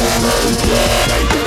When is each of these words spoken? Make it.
Make 0.00 1.32
it. 1.32 1.37